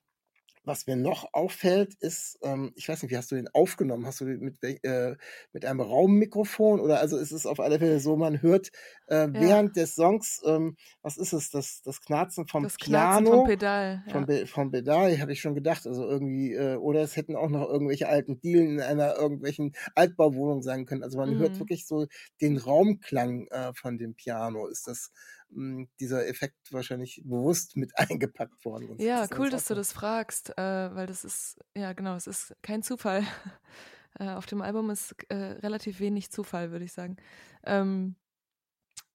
[0.63, 4.05] was mir noch auffällt, ist, ähm, ich weiß nicht, wie hast du den aufgenommen?
[4.05, 5.15] Hast du den mit, äh,
[5.53, 8.71] mit einem Raummikrofon oder also ist es auf alle Fälle so, man hört
[9.07, 9.33] äh, ja.
[9.33, 13.01] während des Songs, ähm, was ist es, das, das Knarzen vom das Piano?
[13.01, 14.03] Knarzen vom Pedal.
[14.05, 14.13] Ja.
[14.13, 15.87] Vom, Be vom Pedal, habe ich schon gedacht.
[15.87, 20.61] Also irgendwie, äh, oder es hätten auch noch irgendwelche alten Dielen in einer irgendwelchen Altbauwohnung
[20.61, 21.03] sein können.
[21.03, 21.39] Also man mhm.
[21.39, 22.05] hört wirklich so
[22.39, 24.67] den Raumklang äh, von dem Piano.
[24.67, 25.11] Ist das
[25.51, 28.95] dieser Effekt wahrscheinlich bewusst mit eingepackt worden.
[28.99, 32.83] Ja, cool, dass du das fragst, äh, weil das ist, ja genau, es ist kein
[32.83, 33.23] Zufall.
[34.19, 37.17] äh, auf dem Album ist äh, relativ wenig Zufall, würde ich sagen.
[37.63, 38.15] Ähm,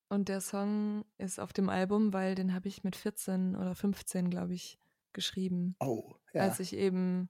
[0.08, 4.30] und der Song ist auf dem Album, weil den habe ich mit 14 oder 15,
[4.30, 4.78] glaube ich,
[5.12, 5.74] geschrieben.
[5.80, 6.42] Oh, ja.
[6.42, 7.28] Als ich eben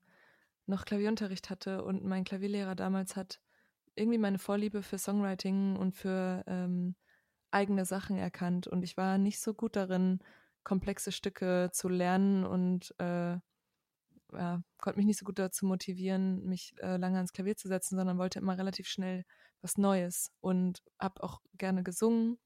[0.66, 3.40] noch Klavierunterricht hatte und mein Klavierlehrer damals hat
[3.94, 6.96] irgendwie meine Vorliebe für Songwriting und für ähm,
[7.56, 10.20] eigene Sachen erkannt und ich war nicht so gut darin,
[10.62, 13.38] komplexe Stücke zu lernen und äh,
[14.32, 17.96] ja, konnte mich nicht so gut dazu motivieren, mich äh, lange ans Klavier zu setzen,
[17.96, 19.24] sondern wollte immer relativ schnell
[19.62, 22.38] was Neues und habe auch gerne gesungen.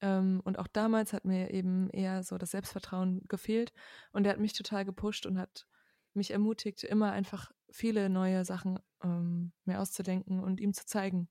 [0.00, 3.72] Ähm, und auch damals hat mir eben eher so das Selbstvertrauen gefehlt
[4.12, 5.66] und er hat mich total gepusht und hat
[6.14, 11.28] mich ermutigt, immer einfach viele neue Sachen ähm, mir auszudenken und ihm zu zeigen.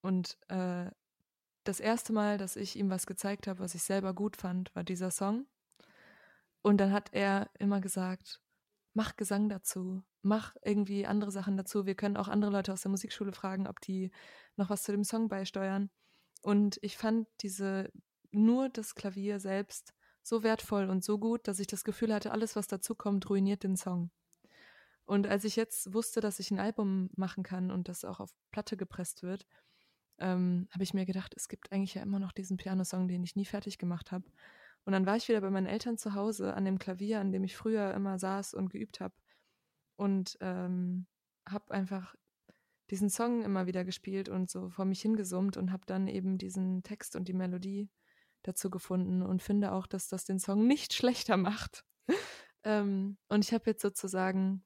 [0.00, 0.90] Und äh,
[1.68, 4.84] das erste Mal, dass ich ihm was gezeigt habe, was ich selber gut fand, war
[4.84, 5.46] dieser Song.
[6.62, 8.40] Und dann hat er immer gesagt,
[8.94, 11.84] mach Gesang dazu, mach irgendwie andere Sachen dazu.
[11.84, 14.10] Wir können auch andere Leute aus der Musikschule fragen, ob die
[14.56, 15.90] noch was zu dem Song beisteuern.
[16.40, 17.92] Und ich fand diese
[18.30, 22.56] nur das Klavier selbst so wertvoll und so gut, dass ich das Gefühl hatte, alles,
[22.56, 24.10] was dazu kommt, ruiniert den Song.
[25.04, 28.30] Und als ich jetzt wusste, dass ich ein Album machen kann und das auch auf
[28.50, 29.46] Platte gepresst wird,
[30.18, 33.36] ähm, habe ich mir gedacht, es gibt eigentlich ja immer noch diesen Pianosong, den ich
[33.36, 34.24] nie fertig gemacht habe.
[34.84, 37.44] Und dann war ich wieder bei meinen Eltern zu Hause an dem Klavier, an dem
[37.44, 39.14] ich früher immer saß und geübt habe.
[39.96, 41.06] Und ähm,
[41.48, 42.14] habe einfach
[42.90, 46.82] diesen Song immer wieder gespielt und so vor mich hingesummt und habe dann eben diesen
[46.82, 47.90] Text und die Melodie
[48.42, 51.84] dazu gefunden und finde auch, dass das den Song nicht schlechter macht.
[52.64, 54.64] ähm, und ich habe jetzt sozusagen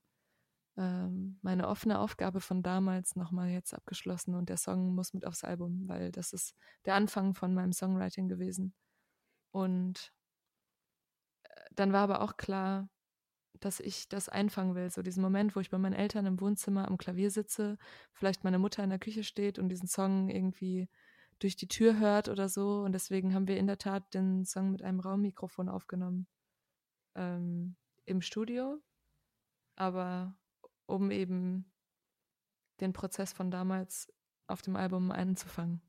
[0.76, 5.44] ähm, meine offene Aufgabe von damals nochmal jetzt abgeschlossen und der Song muss mit aufs
[5.44, 6.54] Album, weil das ist
[6.86, 8.74] der Anfang von meinem Songwriting gewesen.
[9.50, 10.12] Und
[11.42, 12.88] äh, dann war aber auch klar,
[13.60, 14.90] dass ich das einfangen will.
[14.90, 17.78] So diesen Moment, wo ich bei meinen Eltern im Wohnzimmer am Klavier sitze,
[18.12, 20.88] vielleicht meine Mutter in der Küche steht und diesen Song irgendwie
[21.38, 22.80] durch die Tür hört oder so.
[22.82, 26.26] Und deswegen haben wir in der Tat den Song mit einem Raummikrofon aufgenommen.
[27.14, 28.80] Ähm, Im Studio.
[29.76, 30.36] Aber
[30.86, 31.70] um eben
[32.80, 34.12] den Prozess von damals
[34.46, 35.80] auf dem Album einzufangen.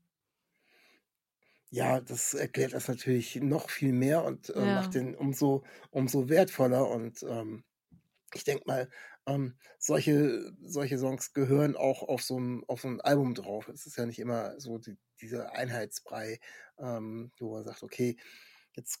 [1.70, 4.74] Ja, das erklärt das natürlich noch viel mehr und äh, ja.
[4.76, 6.88] macht den umso, umso wertvoller.
[6.88, 7.64] Und ähm,
[8.32, 8.88] ich denke mal,
[9.26, 13.68] ähm, solche, solche Songs gehören auch auf so, einem, auf so ein Album drauf.
[13.68, 16.38] Es ist ja nicht immer so die, dieser Einheitsbrei,
[16.78, 18.16] ähm, wo man sagt, okay,
[18.74, 19.00] jetzt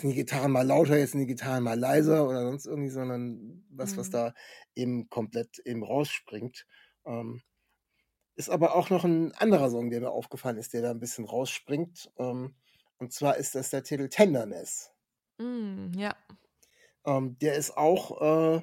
[0.00, 3.64] sind die Gitarren mal lauter, jetzt sind die Gitarren mal leiser oder sonst irgendwie, sondern
[3.70, 3.96] was, mhm.
[3.98, 4.34] was da
[4.74, 6.66] eben komplett eben rausspringt.
[7.06, 7.42] Ähm,
[8.36, 11.24] ist aber auch noch ein anderer Song, der mir aufgefallen ist, der da ein bisschen
[11.24, 12.10] rausspringt.
[12.18, 12.54] Ähm,
[12.98, 14.92] und zwar ist das der Titel Tenderness.
[15.38, 16.14] Mm, ja.
[17.04, 18.60] Ähm, der ist auch äh,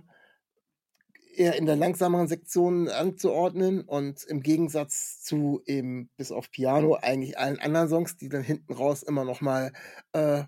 [1.35, 7.37] eher in der langsameren Sektion anzuordnen und im Gegensatz zu eben bis auf Piano eigentlich
[7.37, 9.71] allen anderen Songs, die dann hinten raus immer noch mal
[10.13, 10.43] äh,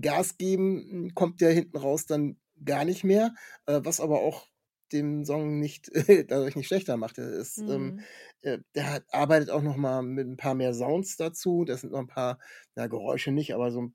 [0.00, 3.34] Gas geben, kommt der hinten raus dann gar nicht mehr,
[3.66, 4.48] äh, was aber auch
[4.92, 5.90] den Song nicht
[6.28, 7.18] dadurch nicht schlechter macht.
[7.18, 8.00] Er ist, ähm, mhm.
[8.42, 11.64] ähm, der hat, arbeitet auch noch mal mit ein paar mehr Sounds dazu.
[11.64, 12.38] Das sind noch ein paar,
[12.74, 13.90] na, Geräusche nicht, aber so,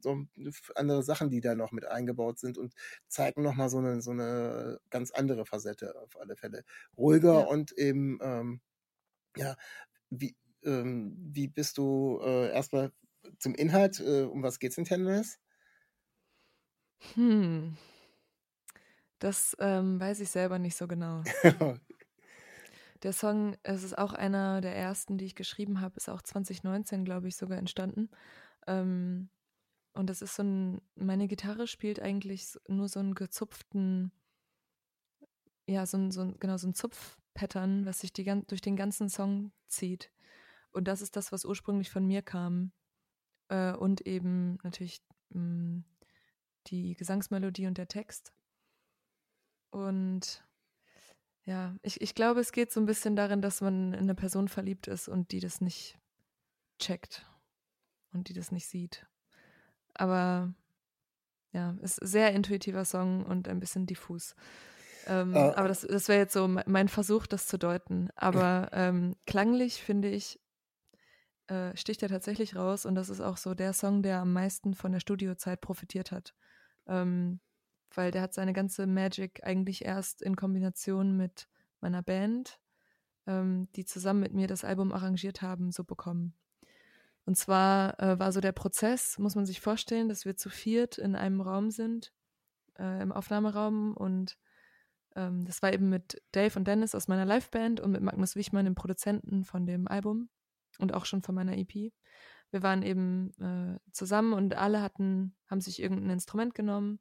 [0.00, 0.26] so
[0.74, 2.74] andere Sachen, die da noch mit eingebaut sind und
[3.08, 6.64] zeigen noch mal so eine, so eine ganz andere Facette auf alle Fälle.
[6.96, 7.46] Ruhiger ja.
[7.46, 8.60] und eben, ähm,
[9.36, 9.56] ja,
[10.10, 12.92] wie, ähm, wie bist du äh, erstmal
[13.38, 14.00] zum Inhalt?
[14.00, 15.38] Äh, um was geht's in Tenderness?
[17.14, 17.76] Hm.
[19.18, 21.22] Das ähm, weiß ich selber nicht so genau.
[23.02, 27.04] der Song, es ist auch einer der ersten, die ich geschrieben habe, ist auch 2019,
[27.04, 28.10] glaube ich, sogar entstanden.
[28.66, 29.30] Ähm,
[29.94, 34.12] und das ist so ein, meine Gitarre spielt eigentlich nur so einen gezupften,
[35.66, 39.08] ja, so ein, so ein genau, so ein Zupfpattern, was sich die, durch den ganzen
[39.08, 40.10] Song zieht.
[40.70, 42.72] Und das ist das, was ursprünglich von mir kam.
[43.48, 45.84] Äh, und eben natürlich mh, mm,
[46.68, 48.32] die Gesangsmelodie und der Text.
[49.70, 50.44] Und
[51.44, 54.48] ja, ich, ich glaube, es geht so ein bisschen darin, dass man in eine Person
[54.48, 55.98] verliebt ist und die das nicht
[56.78, 57.26] checkt
[58.12, 59.06] und die das nicht sieht.
[59.94, 60.52] Aber
[61.52, 64.34] ja, ist ein sehr intuitiver Song und ein bisschen diffus.
[65.06, 68.10] Ähm, äh, aber das, das wäre jetzt so mein Versuch, das zu deuten.
[68.16, 70.40] Aber ähm, klanglich finde ich,
[71.48, 74.74] äh, sticht er tatsächlich raus und das ist auch so der Song, der am meisten
[74.74, 76.34] von der Studiozeit profitiert hat.
[76.86, 77.40] Ähm,
[77.94, 81.48] weil der hat seine ganze Magic eigentlich erst in Kombination mit
[81.80, 82.58] meiner Band,
[83.26, 86.34] ähm, die zusammen mit mir das Album arrangiert haben, so bekommen.
[87.24, 90.98] Und zwar äh, war so der Prozess, muss man sich vorstellen, dass wir zu viert
[90.98, 92.12] in einem Raum sind,
[92.78, 94.36] äh, im Aufnahmeraum und
[95.16, 98.64] ähm, das war eben mit Dave und Dennis aus meiner Liveband und mit Magnus Wichmann,
[98.64, 100.28] dem Produzenten von dem Album
[100.78, 101.92] und auch schon von meiner EP.
[102.50, 107.00] Wir waren eben äh, zusammen und alle hatten, haben sich irgendein Instrument genommen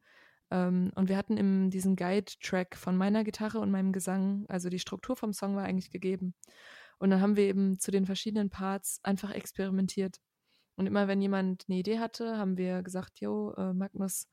[0.52, 4.80] ähm, und wir hatten im diesen Guide-Track von meiner Gitarre und meinem Gesang, also die
[4.80, 6.34] Struktur vom Song war eigentlich gegeben.
[6.98, 10.20] Und dann haben wir eben zu den verschiedenen Parts einfach experimentiert.
[10.76, 14.28] Und immer wenn jemand eine Idee hatte, haben wir gesagt, jo, äh, Magnus,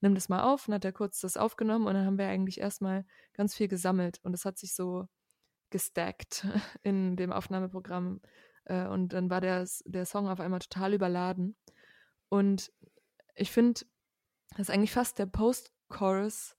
[0.00, 0.68] nimm das mal auf.
[0.68, 3.04] Und hat er kurz das aufgenommen und dann haben wir eigentlich erstmal
[3.34, 4.20] ganz viel gesammelt.
[4.22, 5.06] Und es hat sich so
[5.70, 6.46] gestackt
[6.82, 8.20] in dem Aufnahmeprogramm.
[8.66, 11.56] Äh, und dann war der, der Song auf einmal total überladen.
[12.28, 12.72] Und
[13.34, 13.82] ich finde,
[14.56, 16.56] dass eigentlich fast der Post-Chorus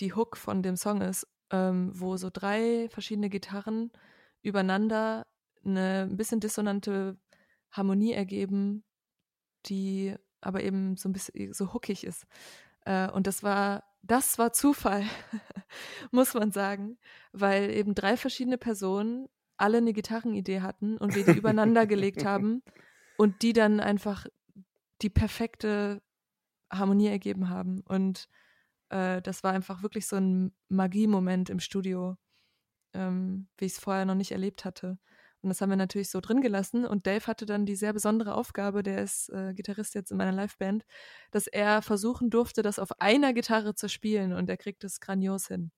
[0.00, 3.92] die Hook von dem Song ist, ähm, wo so drei verschiedene Gitarren
[4.42, 5.26] übereinander
[5.64, 7.16] eine ein bisschen dissonante
[7.70, 8.84] Harmonie ergeben,
[9.66, 12.26] die aber eben so ein bisschen so hookig ist.
[12.84, 15.04] Äh, und das war, das war Zufall,
[16.10, 16.98] muss man sagen,
[17.32, 22.62] weil eben drei verschiedene Personen alle eine Gitarrenidee hatten und wir die übereinander gelegt haben
[23.16, 24.26] und die dann einfach
[25.02, 26.02] die perfekte
[26.70, 27.82] Harmonie ergeben haben.
[27.82, 28.28] Und
[28.88, 32.16] äh, das war einfach wirklich so ein Magiemoment im Studio,
[32.94, 34.98] ähm, wie ich es vorher noch nicht erlebt hatte.
[35.42, 36.84] Und das haben wir natürlich so drin gelassen.
[36.86, 40.32] Und Dave hatte dann die sehr besondere Aufgabe, der ist äh, Gitarrist jetzt in meiner
[40.32, 40.84] Liveband,
[41.32, 44.32] dass er versuchen durfte, das auf einer Gitarre zu spielen.
[44.32, 45.72] Und er kriegt es grandios hin.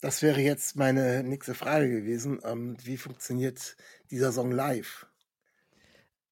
[0.00, 2.40] Das wäre jetzt meine nächste Frage gewesen.
[2.44, 3.76] Ähm, wie funktioniert
[4.10, 5.06] dieser Song live?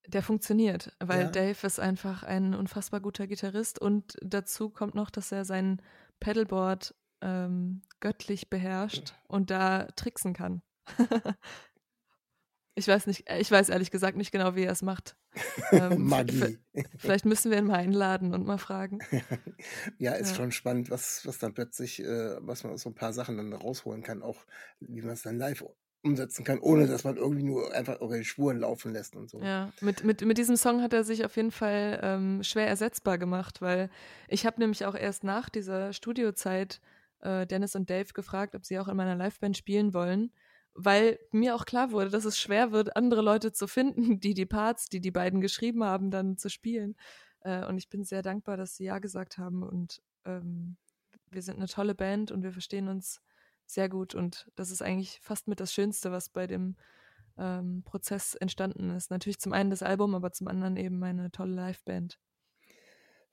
[0.07, 1.31] Der funktioniert, weil Ja.
[1.31, 5.83] Dave ist einfach ein unfassbar guter Gitarrist und dazu kommt noch, dass er sein
[6.19, 10.63] Pedalboard ähm, göttlich beherrscht und da tricksen kann.
[12.79, 15.17] ich weiß nicht, ich weiß ehrlich gesagt nicht genau, wie er es macht.
[15.73, 16.59] Ähm, Magie.
[16.97, 19.01] Vielleicht müssen wir ihn mal einladen und mal fragen.
[19.99, 20.35] Ja, ist Ja.
[20.37, 23.53] schon spannend, was, was dann plötzlich, äh, was man aus so ein paar Sachen dann
[23.53, 24.45] rausholen kann, auch
[24.81, 25.65] wie man es dann live
[26.03, 29.41] umsetzen kann, ohne dass man irgendwie nur einfach irgendwelche Spuren laufen lässt und so.
[29.43, 33.19] Ja, mit, mit, mit diesem Song hat er sich auf jeden Fall ähm, schwer ersetzbar
[33.19, 33.91] gemacht, weil
[34.29, 36.81] ich habe nämlich auch erst nach dieser Studiozeit
[37.21, 40.31] äh, Dennis und Dave gefragt, ob sie auch in meiner Liveband spielen wollen,
[40.81, 44.47] weil mir auch klar wurde, dass es schwer wird, andere Leute zu finden, die die
[44.47, 46.97] Parts, die die beiden geschrieben haben, dann zu spielen.
[47.41, 50.77] Äh, und ich bin sehr dankbar, dass sie ja gesagt haben und ähm,
[51.31, 53.21] wir sind eine tolle Band und wir verstehen uns
[53.67, 56.77] sehr gut und das ist eigentlich fast mit das Schönste, was bei dem
[57.37, 59.11] ähm, Prozess entstanden ist.
[59.11, 62.19] Natürlich zum einen das Album, aber zum anderen eben meine tolle Liveband.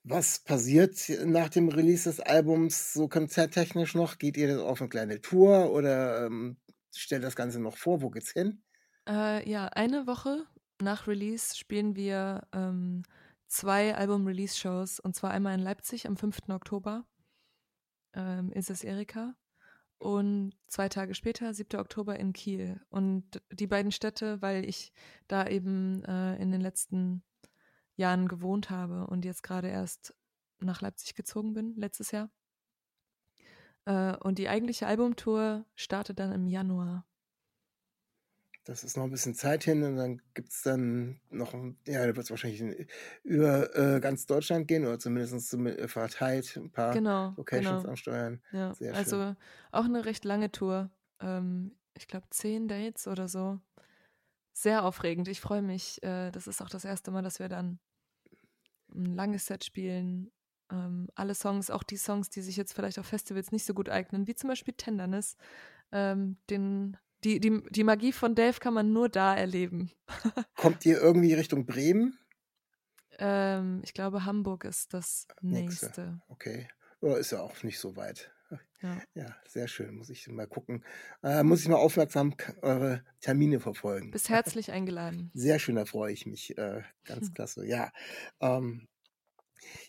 [0.04, 4.18] Was passiert nach dem Release des Albums so konzerttechnisch noch?
[4.18, 6.58] Geht ihr auf eine kleine Tour oder ähm,
[6.98, 8.02] stellt das Ganze noch vor?
[8.02, 8.64] Wo geht's hin?
[9.08, 10.46] Äh, ja, eine Woche
[10.82, 13.04] nach Release spielen wir ähm,
[13.48, 16.50] zwei Album-Release-Shows und zwar einmal in Leipzig am 5.
[16.50, 17.06] Oktober.
[18.14, 19.36] Ähm, ist es Erika.
[19.98, 21.80] Und zwei Tage später, 7.
[21.80, 22.82] Oktober in Kiel.
[22.90, 24.92] Und die beiden Städte, weil ich
[25.28, 27.24] da eben äh, in den letzten
[27.96, 30.14] Jahren gewohnt habe und jetzt gerade erst
[30.60, 32.30] nach Leipzig gezogen bin, letztes Jahr.
[33.86, 37.06] Äh, und die eigentliche Albumtour startet dann im Januar.
[38.66, 41.54] Das ist noch ein bisschen Zeit hin und dann gibt's dann noch,
[41.86, 42.88] ja, da wird es wahrscheinlich in,
[43.24, 47.86] über äh, ganz Deutschland gehen oder zumindest zum- äh, verteilt ein paar Genau, Locations genau.
[47.86, 48.42] ansteuern.
[48.52, 49.22] Ja, Sehr schön.
[49.22, 49.36] also
[49.72, 50.92] auch eine recht lange Tour.
[51.22, 53.62] Ähm, ich glaube, zehn Dates oder so.
[54.54, 55.28] Sehr aufregend.
[55.30, 56.02] Ich freue mich.
[56.04, 57.80] Äh, das ist auch das erste Mal, dass wir dann
[58.94, 60.32] ein langes Set spielen.
[60.72, 63.90] Ähm, alle Songs, auch die Songs, die sich jetzt vielleicht auf Festivals nicht so gut
[63.90, 65.38] eignen, wie zum Beispiel Tenderness.
[65.92, 69.92] Ähm, den, die, die, die Magie von Dave kann man nur da erleben.
[70.56, 72.18] Kommt ihr irgendwie Richtung Bremen?
[73.18, 75.86] Ähm, ich glaube, Hamburg ist das Nächste.
[75.86, 76.22] nächste.
[76.28, 76.68] Okay.
[77.02, 78.32] Oder ist ja auch nicht so weit.
[78.82, 79.02] Ja.
[79.16, 79.96] Ja, sehr schön.
[79.96, 80.84] Muss ich mal gucken.
[81.24, 84.12] Äh, muss ich mal aufmerksam eure Termine verfolgen.
[84.12, 85.32] Bist herzlich eingeladen.
[85.34, 86.56] Sehr schön, da freue ich mich.
[86.58, 87.66] Äh, ganz klasse.
[87.66, 87.92] Ja.
[88.42, 88.88] Ähm,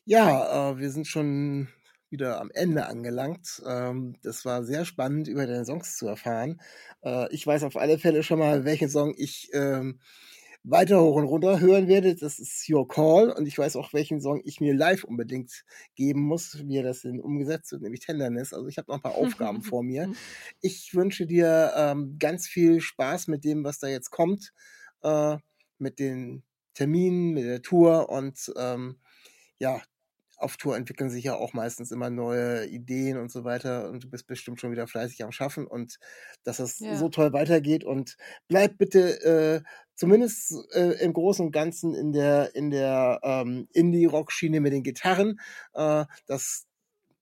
[0.04, 1.68] ja, äh, wir sind schon
[2.10, 3.62] wieder am Ende angelangt.
[3.66, 6.60] Ähm, das war sehr spannend, über deine Songs zu erfahren.
[7.02, 10.00] Äh, ich weiß auf alle Fälle schon mal, welchen Song ich ähm,
[10.68, 12.14] weiter hoch und runter hören werde.
[12.14, 13.30] Das ist Your Call.
[13.30, 17.20] Und ich weiß auch, welchen Song ich mir live unbedingt geben muss, wie das denn
[17.20, 18.52] umgesetzt wird, nämlich Tenderness.
[18.52, 20.12] Also ich habe noch ein paar Aufgaben vor mir.
[20.60, 24.52] Ich wünsche dir ähm, ganz viel Spaß mit dem, was da jetzt kommt,
[25.02, 25.36] äh,
[25.78, 26.42] mit den
[26.74, 28.98] Terminen, mit der Tour und ähm,
[29.58, 29.82] ja,
[30.38, 34.10] auf Tour entwickeln sich ja auch meistens immer neue Ideen und so weiter und du
[34.10, 35.98] bist bestimmt schon wieder fleißig am Schaffen und
[36.44, 36.90] dass es Ja.
[36.90, 38.16] so toll weitergeht und
[38.48, 39.62] bleib bitte äh,
[39.94, 45.40] zumindest äh, im Großen und Ganzen in der in der ähm, Indie-Rock-Schiene mit den Gitarren.
[45.72, 46.66] Äh, das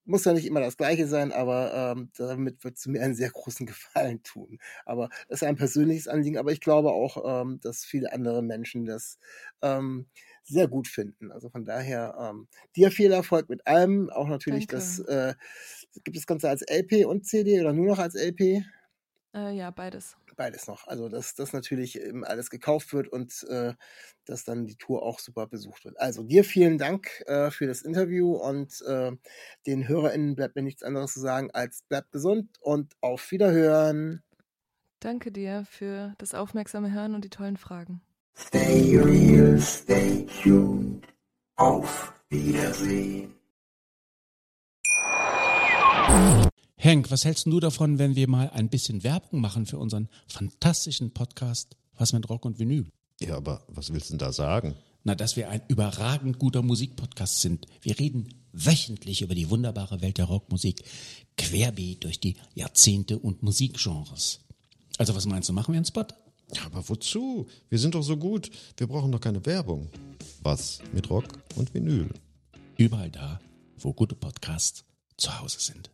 [0.06, 3.30] muss ja nicht immer das Gleiche sein, aber ähm, damit wird es mir einen sehr
[3.30, 4.58] großen Gefallen tun.
[4.84, 8.84] Aber das ist ein persönliches Anliegen, aber ich glaube auch, ähm, dass viele andere Menschen
[8.84, 9.18] das
[9.62, 10.06] ähm,
[10.44, 11.32] sehr gut finden.
[11.32, 14.10] Also von daher ähm, dir viel Erfolg mit allem.
[14.10, 14.68] Auch natürlich Danke.
[14.68, 15.34] das äh,
[16.04, 18.62] gibt das Ganze als LP und CD oder nur noch als LP?
[19.34, 20.16] Äh, ja, beides.
[20.36, 20.88] Beides noch.
[20.88, 23.74] Also dass das natürlich eben alles gekauft wird und äh,
[24.24, 26.00] dass dann die Tour auch super besucht wird.
[26.00, 29.12] Also dir vielen Dank äh, für das Interview und äh,
[29.66, 34.24] den HörerInnen bleibt mir nichts anderes zu sagen als bleibt gesund und auf Wiederhören.
[34.98, 38.02] Danke dir für das aufmerksame Hören und die tollen Fragen.
[38.36, 41.06] Stay real, stay tuned.
[41.56, 43.34] Auf Wiedersehen.
[46.76, 51.14] Henk, was hältst du davon, wenn wir mal ein bisschen Werbung machen für unseren fantastischen
[51.14, 52.90] Podcast Was mit Rock und Vinyl?
[53.20, 54.74] Ja, aber was willst du denn da sagen?
[55.04, 57.66] Na, dass wir ein überragend guter Musikpodcast sind.
[57.82, 60.82] Wir reden wöchentlich über die wunderbare Welt der Rockmusik,
[61.36, 64.40] querbeet durch die Jahrzehnte und Musikgenres.
[64.98, 66.06] Also was meinst du, machen wir einen Spot?
[66.54, 67.46] Ja, aber wozu?
[67.68, 68.50] Wir sind doch so gut.
[68.76, 69.88] Wir brauchen doch keine Werbung.
[70.42, 71.24] Was mit Rock
[71.56, 72.08] und Vinyl?
[72.76, 73.40] Überall da,
[73.78, 74.84] wo gute Podcasts
[75.16, 75.90] zu Hause sind.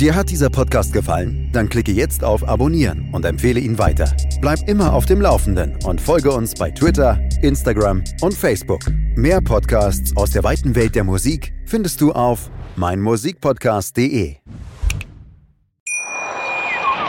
[0.00, 1.50] Dir hat dieser Podcast gefallen?
[1.52, 4.16] Dann klicke jetzt auf Abonnieren und empfehle ihn weiter.
[4.40, 8.80] Bleib immer auf dem Laufenden und folge uns bei Twitter, Instagram und Facebook.
[9.14, 14.36] Mehr Podcasts aus der weiten Welt der Musik findest du auf meinmusikpodcast.de.